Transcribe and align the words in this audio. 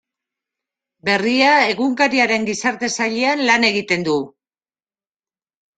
Berria 1.09 1.51
egunkariaren 1.75 2.49
Gizarte 2.49 2.91
sailean 3.01 3.47
lan 3.53 3.69
egiten 3.73 4.11
du. 4.11 4.19